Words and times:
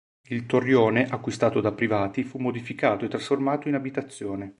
Il 0.29 0.47
torrione, 0.47 1.05
acquistato 1.05 1.61
da 1.61 1.73
privati, 1.73 2.23
fu 2.23 2.39
modificato 2.39 3.05
e 3.05 3.07
trasformato 3.07 3.67
in 3.67 3.75
abitazione. 3.75 4.49